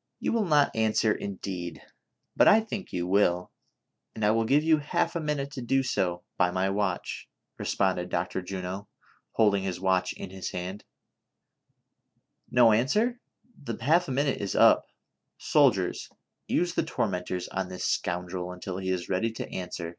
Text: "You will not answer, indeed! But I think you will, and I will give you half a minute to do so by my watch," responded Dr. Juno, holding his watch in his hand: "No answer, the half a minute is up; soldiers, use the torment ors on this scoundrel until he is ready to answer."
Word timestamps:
"You 0.18 0.32
will 0.32 0.44
not 0.44 0.74
answer, 0.74 1.12
indeed! 1.12 1.80
But 2.34 2.48
I 2.48 2.58
think 2.58 2.92
you 2.92 3.06
will, 3.06 3.52
and 4.12 4.24
I 4.24 4.32
will 4.32 4.44
give 4.44 4.64
you 4.64 4.78
half 4.78 5.14
a 5.14 5.20
minute 5.20 5.52
to 5.52 5.62
do 5.62 5.84
so 5.84 6.24
by 6.36 6.50
my 6.50 6.68
watch," 6.68 7.28
responded 7.58 8.08
Dr. 8.08 8.42
Juno, 8.42 8.88
holding 9.34 9.62
his 9.62 9.78
watch 9.78 10.12
in 10.14 10.30
his 10.30 10.50
hand: 10.50 10.82
"No 12.50 12.72
answer, 12.72 13.20
the 13.56 13.76
half 13.80 14.08
a 14.08 14.10
minute 14.10 14.40
is 14.40 14.56
up; 14.56 14.88
soldiers, 15.36 16.08
use 16.48 16.74
the 16.74 16.82
torment 16.82 17.30
ors 17.30 17.46
on 17.46 17.68
this 17.68 17.84
scoundrel 17.86 18.50
until 18.50 18.78
he 18.78 18.90
is 18.90 19.08
ready 19.08 19.30
to 19.30 19.48
answer." 19.48 19.96